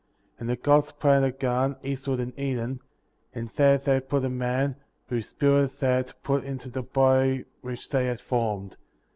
8. 0.37 0.41
And 0.41 0.49
the 0.49 0.55
Gods 0.55 0.91
planted 0.93 1.27
a 1.27 1.31
garden, 1.33 1.77
eastward 1.83 2.19
in 2.19 2.33
Eden, 2.35 2.79
and 3.35 3.49
there 3.49 3.77
they 3.77 3.99
put 3.99 4.23
the 4.23 4.31
man, 4.31 4.77
whose 5.09 5.27
spirit 5.27 5.79
they 5.79 5.91
had 5.93 6.23
put 6.23 6.43
into 6.43 6.71
the 6.71 6.81
body 6.81 7.45
which 7.61 7.87
they 7.89 8.07
had 8.07 8.19
formed. 8.19 8.77